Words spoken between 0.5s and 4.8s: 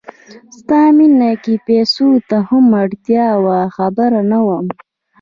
ستا مینه کې پیسو ته هم اړتیا وه خبر نه وم